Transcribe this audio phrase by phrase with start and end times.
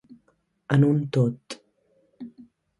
[0.77, 1.59] En un tot